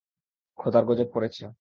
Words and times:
খোদার 0.59 0.83
গজব 0.85 1.07
পড়েছে! 1.13 1.43